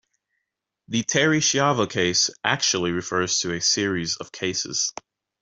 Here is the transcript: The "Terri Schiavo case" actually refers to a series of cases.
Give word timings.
The 0.87 1.03
"Terri 1.03 1.41
Schiavo 1.43 1.87
case" 1.87 2.31
actually 2.43 2.89
refers 2.91 3.37
to 3.41 3.53
a 3.53 3.61
series 3.61 4.17
of 4.17 4.31
cases. 4.31 4.91